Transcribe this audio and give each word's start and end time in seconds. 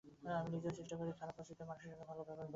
আমি 0.39 0.49
নিজেও 0.55 0.71
চেষ্টা 0.79 0.95
করি 0.99 1.09
খারাপ 1.19 1.33
পরিস্থিতিতেও 1.35 1.69
মানুষের 1.69 1.89
সঙ্গে 1.91 2.05
ভালো 2.09 2.21
ব্যবহার 2.27 2.39
করতে। 2.39 2.49